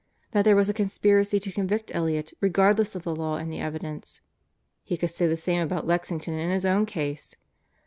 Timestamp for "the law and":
3.03-3.53